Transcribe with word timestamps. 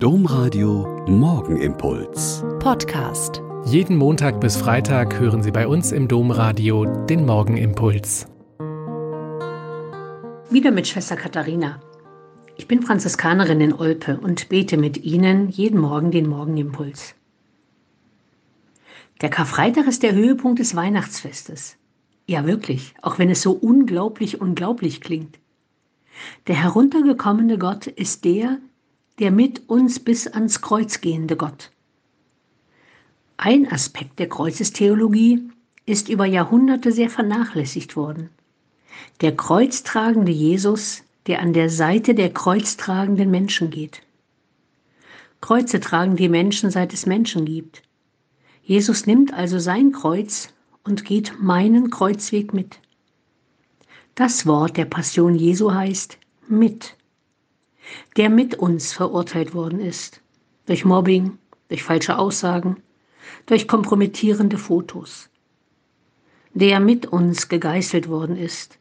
Domradio 0.00 1.04
Morgenimpuls. 1.08 2.44
Podcast. 2.60 3.42
Jeden 3.64 3.96
Montag 3.96 4.40
bis 4.40 4.56
Freitag 4.56 5.18
hören 5.18 5.42
Sie 5.42 5.50
bei 5.50 5.66
uns 5.66 5.90
im 5.90 6.06
Domradio 6.06 6.84
den 6.84 7.26
Morgenimpuls. 7.26 8.28
Wieder 10.50 10.70
mit 10.70 10.86
Schwester 10.86 11.16
Katharina. 11.16 11.80
Ich 12.56 12.68
bin 12.68 12.82
Franziskanerin 12.82 13.60
in 13.60 13.72
Olpe 13.72 14.20
und 14.20 14.48
bete 14.48 14.76
mit 14.76 14.98
Ihnen 14.98 15.48
jeden 15.48 15.80
Morgen 15.80 16.12
den 16.12 16.28
Morgenimpuls. 16.28 17.16
Der 19.20 19.30
Karfreitag 19.30 19.88
ist 19.88 20.04
der 20.04 20.14
Höhepunkt 20.14 20.60
des 20.60 20.76
Weihnachtsfestes. 20.76 21.76
Ja, 22.24 22.46
wirklich, 22.46 22.94
auch 23.02 23.18
wenn 23.18 23.30
es 23.30 23.42
so 23.42 23.50
unglaublich 23.50 24.40
unglaublich 24.40 25.00
klingt. 25.00 25.40
Der 26.46 26.54
heruntergekommene 26.54 27.58
Gott 27.58 27.88
ist 27.88 28.24
der, 28.24 28.58
der 29.18 29.30
mit 29.30 29.68
uns 29.68 29.98
bis 29.98 30.26
ans 30.26 30.60
Kreuz 30.60 31.00
gehende 31.00 31.36
Gott. 31.36 31.70
Ein 33.36 33.70
Aspekt 33.70 34.18
der 34.18 34.28
Kreuzestheologie 34.28 35.50
ist 35.86 36.08
über 36.08 36.26
Jahrhunderte 36.26 36.92
sehr 36.92 37.08
vernachlässigt 37.08 37.96
worden. 37.96 38.30
Der 39.20 39.36
kreuztragende 39.36 40.32
Jesus, 40.32 41.02
der 41.26 41.40
an 41.40 41.52
der 41.52 41.70
Seite 41.70 42.14
der 42.14 42.32
kreuztragenden 42.32 43.30
Menschen 43.30 43.70
geht. 43.70 44.02
Kreuze 45.40 45.80
tragen 45.80 46.16
die 46.16 46.28
Menschen, 46.28 46.70
seit 46.70 46.92
es 46.92 47.06
Menschen 47.06 47.44
gibt. 47.44 47.82
Jesus 48.62 49.06
nimmt 49.06 49.32
also 49.32 49.58
sein 49.58 49.92
Kreuz 49.92 50.52
und 50.84 51.04
geht 51.04 51.34
meinen 51.40 51.90
Kreuzweg 51.90 52.52
mit. 52.52 52.80
Das 54.14 54.46
Wort 54.46 54.76
der 54.76 54.84
Passion 54.84 55.36
Jesu 55.36 55.72
heißt 55.72 56.18
mit 56.48 56.97
der 58.16 58.30
mit 58.30 58.54
uns 58.54 58.92
verurteilt 58.92 59.54
worden 59.54 59.80
ist. 59.80 60.20
Durch 60.66 60.84
Mobbing, 60.84 61.38
durch 61.68 61.82
falsche 61.82 62.18
Aussagen, 62.18 62.76
durch 63.46 63.68
kompromittierende 63.68 64.58
Fotos. 64.58 65.28
Der 66.54 66.80
mit 66.80 67.06
uns 67.06 67.48
gegeißelt 67.48 68.08
worden 68.08 68.36
ist. 68.36 68.78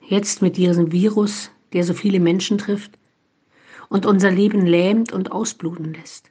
Jetzt 0.00 0.42
mit 0.42 0.56
diesem 0.56 0.92
Virus, 0.92 1.50
der 1.72 1.84
so 1.84 1.94
viele 1.94 2.20
Menschen 2.20 2.58
trifft 2.58 2.98
und 3.88 4.06
unser 4.06 4.30
Leben 4.30 4.66
lähmt 4.66 5.12
und 5.12 5.32
ausbluten 5.32 5.94
lässt. 5.94 6.30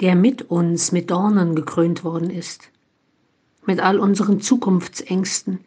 Der 0.00 0.14
mit 0.14 0.50
uns 0.50 0.92
mit 0.92 1.10
Dornen 1.10 1.54
gekrönt 1.54 2.04
worden 2.04 2.30
ist. 2.30 2.70
Mit 3.66 3.80
all 3.80 3.98
unseren 3.98 4.40
Zukunftsängsten, 4.40 5.60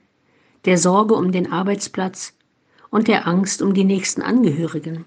der 0.65 0.77
Sorge 0.77 1.13
um 1.13 1.31
den 1.31 1.51
Arbeitsplatz 1.51 2.33
und 2.93 3.07
der 3.07 3.27
Angst 3.27 3.63
um 3.63 3.73
die 3.73 3.85
nächsten 3.85 4.21
Angehörigen. 4.21 5.05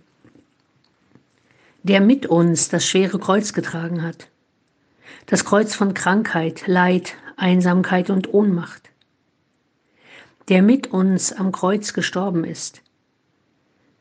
Der 1.85 2.01
mit 2.01 2.27
uns 2.27 2.69
das 2.69 2.85
schwere 2.85 3.21
Kreuz 3.21 3.53
getragen 3.53 4.03
hat. 4.03 4.27
Das 5.27 5.45
Kreuz 5.45 5.77
von 5.77 5.95
Krankheit, 5.95 6.67
Leid, 6.67 7.15
Einsamkeit 7.37 8.11
und 8.11 8.35
Ohnmacht. 8.35 8.91
Der 10.49 10.63
mit 10.63 10.89
uns 10.89 11.33
am 11.33 11.53
Kreuz 11.53 11.93
gestorben 11.93 12.43
ist. 12.43 12.83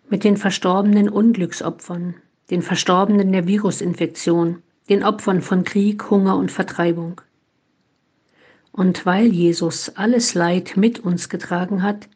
Mit 0.10 0.24
den 0.24 0.38
verstorbenen 0.38 1.08
Unglücksopfern, 1.08 2.16
den 2.50 2.64
Verstorbenen 2.64 3.32
der 3.32 3.46
Virusinfektion, 3.46 4.64
den 4.90 5.04
Opfern 5.04 5.44
von 5.44 5.64
Krieg, 5.64 6.10
Hunger 6.10 6.38
und 6.38 6.52
Vertreibung. 6.52 7.22
Und 8.72 9.06
weil 9.06 9.28
Jesus 9.28 9.90
alles 9.96 10.34
Leid 10.34 10.76
mit 10.76 11.02
uns 11.02 11.30
getragen 11.30 11.84
hat, 11.84 12.08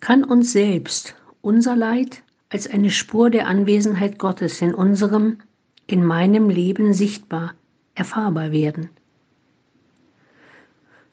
kann 0.00 0.24
uns 0.24 0.52
selbst 0.52 1.14
unser 1.42 1.76
Leid 1.76 2.22
als 2.48 2.66
eine 2.66 2.90
Spur 2.90 3.30
der 3.30 3.46
Anwesenheit 3.46 4.18
Gottes 4.18 4.60
in 4.60 4.74
unserem, 4.74 5.38
in 5.86 6.04
meinem 6.04 6.48
Leben 6.48 6.94
sichtbar, 6.94 7.54
erfahrbar 7.94 8.50
werden. 8.50 8.90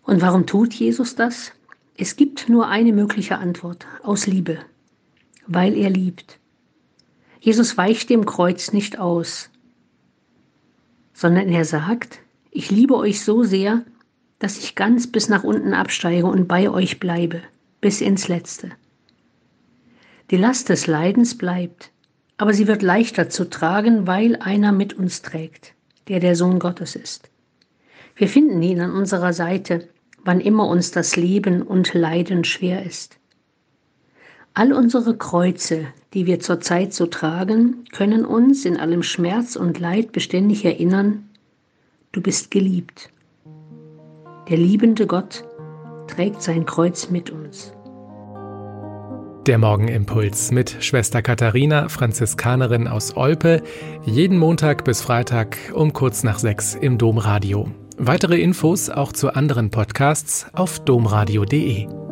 Und 0.03 0.21
warum 0.21 0.45
tut 0.45 0.73
Jesus 0.73 1.15
das? 1.15 1.51
Es 1.97 2.15
gibt 2.15 2.47
nur 2.47 2.69
eine 2.69 2.93
mögliche 2.93 3.37
Antwort, 3.37 3.85
aus 4.03 4.25
Liebe, 4.25 4.59
weil 5.45 5.75
er 5.75 5.89
liebt. 5.89 6.39
Jesus 7.41 7.77
weicht 7.77 8.09
dem 8.09 8.25
Kreuz 8.25 8.71
nicht 8.71 8.99
aus, 8.99 9.49
sondern 11.13 11.49
er 11.49 11.65
sagt, 11.65 12.19
ich 12.51 12.71
liebe 12.71 12.95
euch 12.95 13.23
so 13.23 13.43
sehr, 13.43 13.83
dass 14.39 14.57
ich 14.57 14.75
ganz 14.75 15.07
bis 15.07 15.29
nach 15.29 15.43
unten 15.43 15.73
absteige 15.73 16.27
und 16.27 16.47
bei 16.47 16.69
euch 16.69 16.99
bleibe 16.99 17.41
bis 17.81 18.01
ins 18.01 18.27
Letzte. 18.27 18.71
Die 20.31 20.37
Last 20.37 20.69
des 20.69 20.87
Leidens 20.87 21.37
bleibt, 21.37 21.91
aber 22.37 22.53
sie 22.53 22.67
wird 22.67 22.81
leichter 22.81 23.29
zu 23.29 23.49
tragen, 23.49 24.07
weil 24.07 24.35
einer 24.37 24.71
mit 24.71 24.93
uns 24.93 25.21
trägt, 25.21 25.73
der 26.07 26.19
der 26.19 26.35
Sohn 26.35 26.59
Gottes 26.59 26.95
ist. 26.95 27.29
Wir 28.15 28.27
finden 28.27 28.61
ihn 28.61 28.81
an 28.81 28.91
unserer 28.91 29.33
Seite, 29.33 29.87
wann 30.23 30.39
immer 30.39 30.67
uns 30.67 30.91
das 30.91 31.15
Leben 31.15 31.61
und 31.61 31.93
Leiden 31.93 32.43
schwer 32.43 32.85
ist. 32.85 33.17
All 34.53 34.73
unsere 34.73 35.15
Kreuze, 35.15 35.85
die 36.13 36.25
wir 36.25 36.39
zurzeit 36.39 36.91
so 36.91 37.05
tragen, 37.05 37.85
können 37.91 38.25
uns 38.25 38.65
in 38.65 38.77
allem 38.77 39.03
Schmerz 39.03 39.55
und 39.55 39.79
Leid 39.79 40.11
beständig 40.11 40.65
erinnern, 40.65 41.29
du 42.11 42.21
bist 42.21 42.49
geliebt. 42.49 43.11
Der 44.49 44.57
liebende 44.57 45.05
Gott 45.05 45.43
trägt 46.17 46.41
sein 46.41 46.65
Kreuz 46.65 47.11
mit 47.11 47.29
uns. 47.29 47.73
Der 49.45 49.59
Morgenimpuls 49.59 50.51
mit 50.51 50.75
Schwester 50.79 51.21
Katharina, 51.21 51.89
Franziskanerin 51.89 52.87
aus 52.87 53.15
Olpe, 53.15 53.61
jeden 54.03 54.39
Montag 54.39 54.83
bis 54.83 55.01
Freitag 55.01 55.57
um 55.75 55.93
kurz 55.93 56.23
nach 56.23 56.39
sechs 56.39 56.73
im 56.73 56.97
Domradio. 56.97 57.69
Weitere 57.97 58.41
Infos 58.41 58.89
auch 58.89 59.13
zu 59.13 59.35
anderen 59.35 59.69
Podcasts 59.69 60.47
auf 60.53 60.79
domradio.de. 60.79 62.06